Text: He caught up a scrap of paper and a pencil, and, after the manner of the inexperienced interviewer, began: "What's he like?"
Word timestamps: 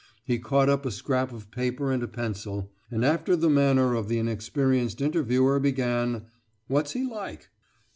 He 0.25 0.39
caught 0.39 0.67
up 0.67 0.83
a 0.83 0.89
scrap 0.89 1.31
of 1.31 1.51
paper 1.51 1.91
and 1.91 2.01
a 2.01 2.07
pencil, 2.07 2.71
and, 2.89 3.05
after 3.05 3.35
the 3.35 3.51
manner 3.51 3.93
of 3.93 4.07
the 4.07 4.17
inexperienced 4.17 4.99
interviewer, 4.99 5.59
began: 5.59 6.23
"What's 6.65 6.93
he 6.93 7.05
like?" 7.05 7.49